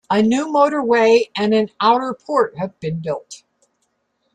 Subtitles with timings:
[0.09, 3.43] A new motorway and an outer-port have been built.